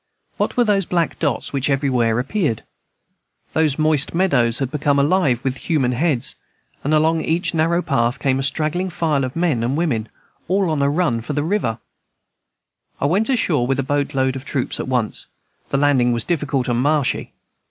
[0.37, 2.63] What were those black dots which everywhere appeared?
[3.53, 6.33] Those moist meadows had become alive with human heads,
[6.83, 10.09] and along each narrow path came a straggling file of men and women,
[10.47, 12.97] all on a run for the river side.
[13.01, 15.27] I went ashore with a boat load of troops at once.
[15.69, 17.33] The landing was difficult and marshy.